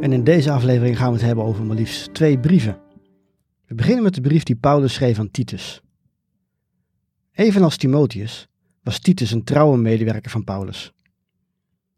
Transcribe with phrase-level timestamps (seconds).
[0.00, 2.78] En in deze aflevering gaan we het hebben over maar liefst twee brieven.
[3.66, 5.82] We beginnen met de brief die Paulus schreef aan Titus.
[7.32, 8.48] Evenals Timotheus
[8.82, 10.92] was Titus een trouwe medewerker van Paulus.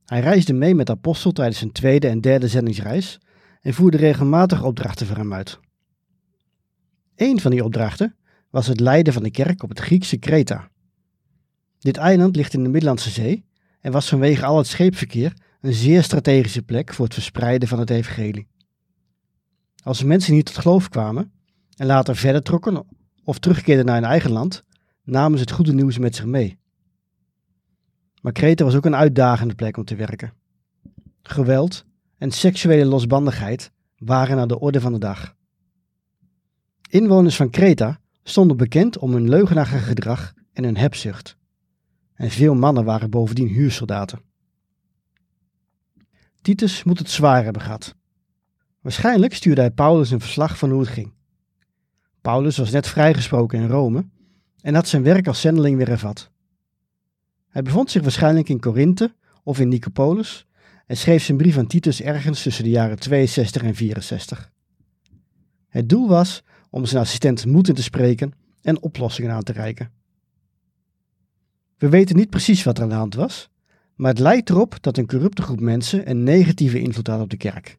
[0.05, 3.20] Hij reisde mee met de apostel tijdens zijn tweede en derde zendingsreis
[3.61, 5.61] en voerde regelmatig opdrachten voor hem uit.
[7.17, 8.17] Een van die opdrachten
[8.50, 10.70] was het leiden van de kerk op het Griekse Kreta.
[11.78, 13.45] Dit eiland ligt in de Middellandse Zee
[13.80, 17.91] en was vanwege al het scheepverkeer een zeer strategische plek voor het verspreiden van het
[17.91, 18.48] evangelie.
[19.82, 21.32] Als mensen niet tot geloof kwamen
[21.77, 22.86] en later verder trokken
[23.24, 24.64] of terugkeerden naar hun eigen land,
[25.05, 26.58] namen ze het goede nieuws met zich mee.
[28.20, 30.33] Maar Kreta was ook een uitdagende plek om te werken.
[31.22, 31.84] Geweld
[32.18, 35.36] en seksuele losbandigheid waren aan de orde van de dag.
[36.88, 41.36] Inwoners van Kreta stonden bekend om hun leugenachtige gedrag en hun hebzucht.
[42.14, 44.31] En veel mannen waren bovendien huursoldaten.
[46.43, 47.95] Titus moet het zwaar hebben gehad.
[48.81, 51.12] Waarschijnlijk stuurde hij Paulus een verslag van hoe het ging.
[52.21, 54.07] Paulus was net vrijgesproken in Rome
[54.61, 56.31] en had zijn werk als zendeling weer hervat.
[57.48, 60.47] Hij bevond zich waarschijnlijk in Korinthe of in Nicopolis
[60.86, 64.51] en schreef zijn brief aan Titus ergens tussen de jaren 62 en 64.
[65.69, 68.33] Het doel was om zijn assistent moed te spreken
[68.63, 69.91] en oplossingen aan te reiken.
[71.79, 73.51] We weten niet precies wat er aan de hand was,
[74.02, 77.36] maar het lijkt erop dat een corrupte groep mensen een negatieve invloed had op de
[77.36, 77.79] kerk.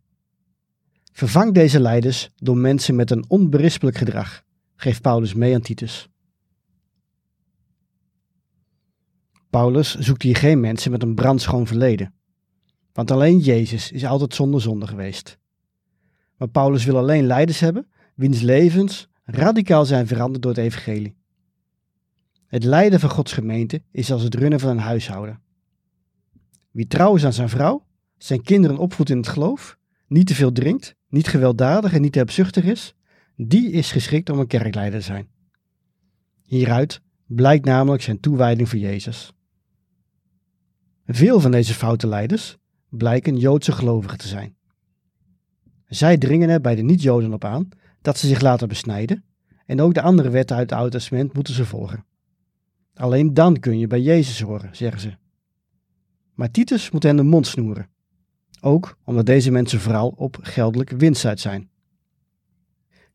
[1.11, 4.43] Vervang deze leiders door mensen met een onberispelijk gedrag,
[4.75, 6.09] geeft Paulus mee aan Titus.
[9.49, 12.13] Paulus zoekt hier geen mensen met een brandschoon verleden,
[12.93, 15.37] want alleen Jezus is altijd zonder zonde geweest.
[16.37, 21.15] Maar Paulus wil alleen leiders hebben wiens levens radicaal zijn veranderd door het evangelie.
[22.45, 25.42] Het leiden van Gods gemeente is als het runnen van een huishouden.
[26.73, 27.85] Wie trouw is aan zijn vrouw,
[28.17, 32.63] zijn kinderen opvoedt in het geloof, niet te veel drinkt, niet gewelddadig en niet hebzuchtig
[32.63, 32.95] is,
[33.35, 35.27] die is geschikt om een kerkleider te zijn.
[36.43, 39.31] Hieruit blijkt namelijk zijn toewijding voor Jezus.
[41.05, 42.57] Veel van deze foute leiders
[42.89, 44.55] blijken Joodse gelovigen te zijn.
[45.87, 47.69] Zij dringen er bij de niet-Joden op aan
[48.01, 49.23] dat ze zich laten besnijden
[49.65, 52.05] en ook de andere wetten uit het Oude Testament moeten ze volgen.
[52.93, 55.21] Alleen dan kun je bij Jezus horen, zeggen ze.
[56.33, 57.89] Maar Titus moet hen de mond snoeren.
[58.61, 61.69] Ook omdat deze mensen vooral op geldelijk winst uit zijn.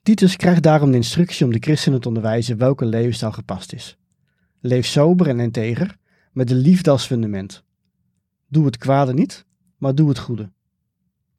[0.02, 3.96] Titus krijgt daarom de instructie om de christenen te onderwijzen welke levensstijl gepast is.
[4.60, 5.96] Leef sober en integer,
[6.32, 7.64] met de liefde als fundament.
[8.48, 9.44] Doe het kwade niet,
[9.76, 10.52] maar doe het goede.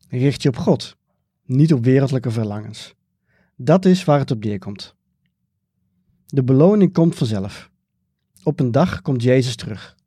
[0.09, 0.97] Richt je op God,
[1.45, 2.95] niet op wereldlijke verlangens.
[3.55, 4.95] Dat is waar het op neerkomt.
[6.25, 7.71] De beloning komt vanzelf.
[8.43, 9.97] Op een dag komt Jezus terug.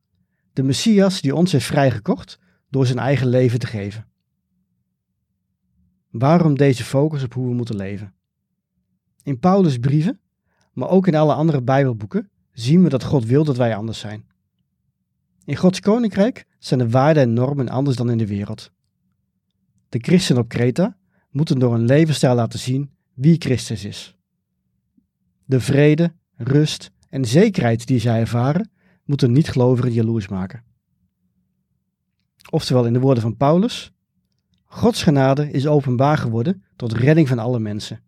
[0.53, 2.39] De Messias die ons heeft vrijgekocht
[2.71, 4.07] door zijn eigen leven te geven.
[6.11, 8.15] Waarom deze focus op hoe we moeten leven?
[9.23, 10.21] In Paulus' brieven,
[10.73, 14.25] maar ook in alle andere Bijbelboeken, zien we dat God wil dat wij anders zijn.
[15.45, 18.71] In Gods koninkrijk zijn de waarden en normen anders dan in de wereld.
[19.89, 20.97] De christenen op Kreta
[21.31, 24.17] moeten door een levensstijl laten zien wie Christus is.
[25.45, 28.71] De vrede, rust en zekerheid die zij ervaren,
[29.05, 30.65] moeten niet-gelovigen jaloers maken.
[32.51, 33.93] Oftewel in de woorden van Paulus,
[34.65, 38.03] Gods genade is openbaar geworden tot redding van alle mensen.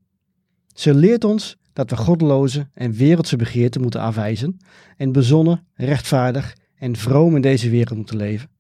[0.75, 4.57] Ze leert ons dat we goddeloze en wereldse begeerten moeten afwijzen
[4.97, 8.51] en bezonnen, rechtvaardig en vroom in deze wereld moeten leven,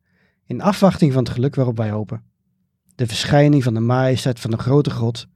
[0.46, 2.22] in afwachting van het geluk waarop wij hopen.
[2.94, 5.26] De verschijning van de majesteit van de grote God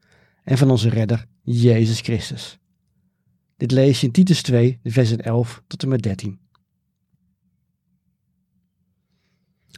[0.44, 2.58] en van onze redder, Jezus Christus.
[3.56, 6.38] Dit lees je in Titus 2, de versen 11 tot en met 13.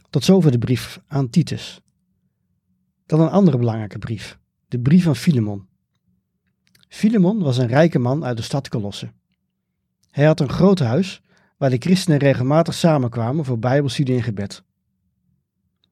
[0.09, 1.81] Tot zover de brief aan Titus.
[3.05, 5.67] Dan een andere belangrijke brief, de brief van Filemon.
[6.87, 9.11] Filemon was een rijke man uit de stad Colosse.
[10.09, 11.21] Hij had een groot huis
[11.57, 14.63] waar de christenen regelmatig samenkwamen voor bijbelstudie en gebed.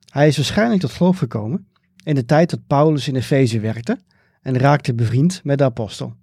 [0.10, 1.68] Hij is waarschijnlijk tot geloof gekomen
[2.04, 4.00] in de tijd dat Paulus in Efeze werkte
[4.42, 6.16] en raakte bevriend met de apostel.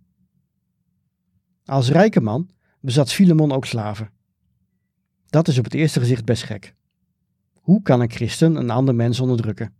[1.64, 2.50] Als rijke man
[2.81, 4.11] bezat Filemon ook slaven.
[5.26, 6.75] Dat is op het eerste gezicht best gek.
[7.66, 9.74] Hoe kan een christen een ander mens onderdrukken?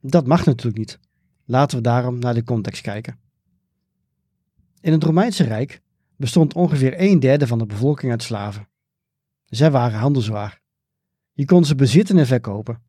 [0.00, 0.98] Dat mag natuurlijk niet.
[1.44, 3.18] Laten we daarom naar de context kijken.
[4.80, 5.80] In het Romeinse Rijk
[6.16, 8.68] bestond ongeveer een derde van de bevolking uit slaven.
[9.44, 10.60] Zij waren handelswaar.
[11.32, 12.82] Je kon ze bezitten en verkopen.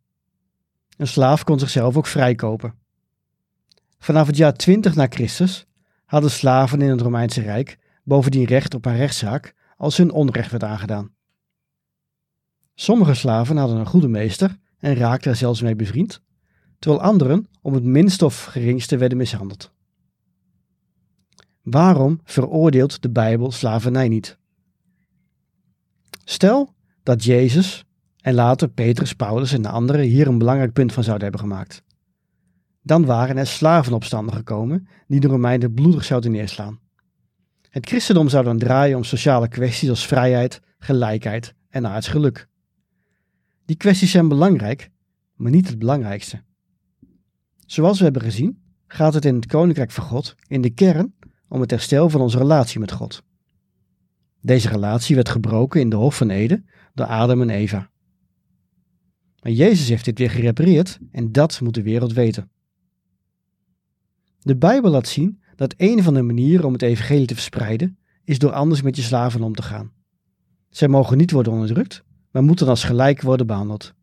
[0.98, 2.74] Een slaaf kon zichzelf ook vrijkopen.
[3.98, 5.68] Vanaf het jaar 20 na Christus
[6.06, 10.64] hadden slaven in het Romeinse Rijk bovendien recht op een rechtszaak als hun onrecht werd
[10.64, 11.14] aangedaan.
[12.82, 16.22] Sommige slaven hadden een goede meester en raakten er zelfs mee bevriend,
[16.80, 19.72] terwijl anderen om het minste of geringste werden mishandeld.
[21.62, 24.38] Waarom veroordeelt de Bijbel slavernij niet?
[26.24, 26.74] Stel
[27.04, 27.86] dat Jezus
[28.22, 31.84] en later Petrus, Paulus en de anderen hier een belangrijk punt van zouden hebben gemaakt.
[32.82, 36.80] Dan waren er slavenopstanden gekomen die de Romeinen bloedig zouden neerslaan.
[37.70, 42.50] Het christendom zou dan draaien om sociale kwesties als vrijheid, gelijkheid en aards geluk.
[43.72, 44.90] Die kwesties zijn belangrijk,
[45.36, 46.44] maar niet het belangrijkste.
[47.66, 51.14] Zoals we hebben gezien, gaat het in het Koninkrijk van God in de kern
[51.48, 53.24] om het herstel van onze relatie met God.
[54.42, 57.90] Deze relatie werd gebroken in de Hof van Eden door Adam en Eva.
[59.42, 62.52] Maar Jezus heeft dit weer gerepareerd en dat moet de wereld weten.
[64.40, 68.40] De Bijbel laat zien dat een van de manieren om het evangelie te verspreiden is
[68.40, 69.92] door anders met je slaven om te gaan.
[70.70, 73.94] Zij mogen niet worden onderdrukt, maar moeten als gelijk worden behandeld.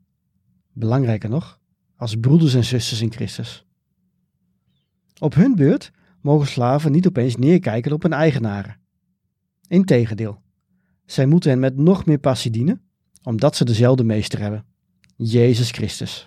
[0.73, 1.61] Belangrijker nog,
[1.97, 3.67] als broeders en zusters in Christus.
[5.19, 5.91] Op hun beurt
[6.21, 8.77] mogen slaven niet opeens neerkijken op hun eigenaren.
[9.69, 10.43] Integendeel,
[11.07, 12.83] zij moeten hen met nog meer passie dienen,
[13.23, 14.65] omdat ze dezelfde meester hebben,
[15.17, 16.27] Jezus Christus.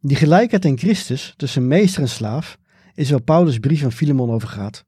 [0.00, 2.58] Die gelijkheid in Christus tussen meester en slaaf
[2.94, 4.84] is waar Paulus' brief aan Filemon over gaat.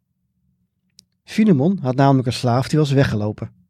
[1.24, 3.61] Filemon had namelijk een slaaf die was weggelopen.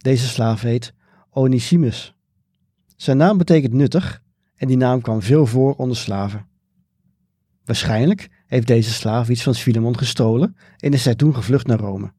[0.00, 0.94] Deze slaaf heet
[1.30, 2.14] Onesimus.
[2.96, 4.22] Zijn naam betekent nuttig
[4.54, 6.46] en die naam kwam veel voor onder slaven.
[7.64, 12.12] Waarschijnlijk heeft deze slaaf iets van Filemon gestolen en is hij toen gevlucht naar Rome.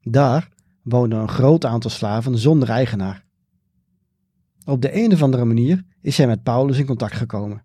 [0.00, 0.48] Daar
[0.82, 3.24] woonde een groot aantal slaven zonder eigenaar.
[4.64, 7.64] Op de een of andere manier is hij met Paulus in contact gekomen.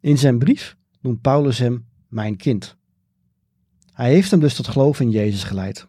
[0.00, 2.76] In zijn brief noemt Paulus hem mijn kind.
[3.92, 5.88] Hij heeft hem dus tot geloof in Jezus geleid.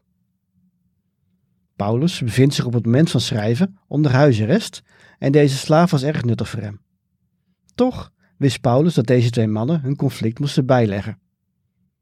[1.75, 4.83] Paulus bevindt zich op het moment van schrijven onder huisarrest
[5.19, 6.79] en deze slaaf was erg nuttig voor hem.
[7.75, 11.19] Toch wist Paulus dat deze twee mannen hun conflict moesten bijleggen.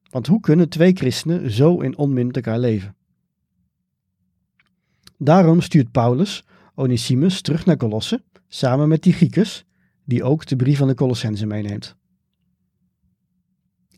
[0.09, 2.95] Want hoe kunnen twee christenen zo in onmin elkaar leven?
[5.17, 6.45] Daarom stuurt Paulus
[6.75, 9.65] Onesimus terug naar Colosse samen met Tychicus,
[10.03, 11.95] die ook de brief van de Colossense meeneemt.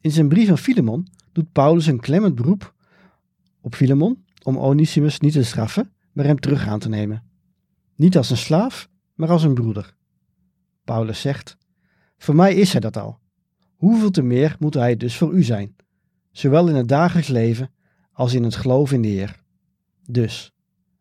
[0.01, 2.73] In zijn brief aan Filemon doet Paulus een klemmend beroep
[3.61, 7.23] op Filemon om Onesimus niet te straffen, maar hem terug aan te nemen.
[7.95, 9.95] Niet als een slaaf, maar als een broeder.
[10.83, 11.57] Paulus zegt:
[12.17, 13.19] Voor mij is hij dat al.
[13.75, 15.75] Hoeveel te meer moet hij dus voor u zijn,
[16.31, 17.71] zowel in het dagelijks leven
[18.11, 19.43] als in het geloof in de Heer.
[20.05, 20.53] Dus,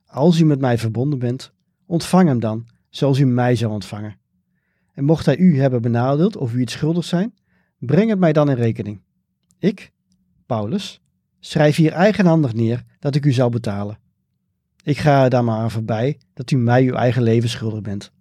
[0.06, 1.52] als u met mij verbonden bent,
[1.86, 4.18] ontvang hem dan zoals u mij zou ontvangen.
[4.92, 7.34] En mocht hij u hebben benadeeld of u iets schuldig zijn,
[7.78, 9.02] breng het mij dan in rekening.
[9.58, 9.92] Ik,
[10.46, 11.03] Paulus,
[11.46, 13.98] schrijf hier eigenhandig neer dat ik u zal betalen.
[14.82, 18.12] Ik ga er dan maar aan voorbij dat u mij uw eigen leven schuldig bent.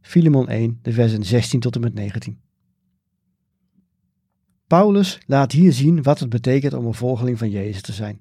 [0.00, 2.40] Filemon 1, de versen 16 tot en met 19.
[4.66, 8.20] Paulus laat hier zien wat het betekent om een volgeling van Jezus te zijn.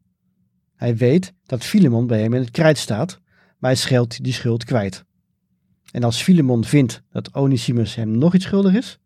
[0.75, 3.22] Hij weet dat Filemon bij hem in het krijt staat,
[3.57, 5.05] maar hij scheldt die schuld kwijt.
[5.91, 9.00] En als Filemon vindt dat Onesimus hem nog iets schuldig is,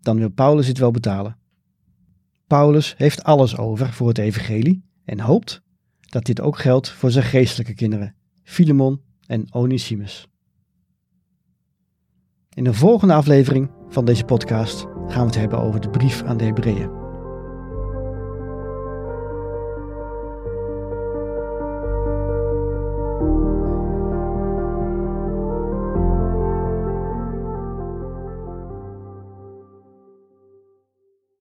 [0.00, 1.37] dan wil Paulus dit wel betalen.
[2.48, 5.62] Paulus heeft alles over voor het evangelie en hoopt
[6.00, 10.26] dat dit ook geldt voor zijn geestelijke kinderen, Filemon en Onesimus.
[12.54, 16.36] In de volgende aflevering van deze podcast gaan we het hebben over de brief aan
[16.36, 17.07] de Hebreeën.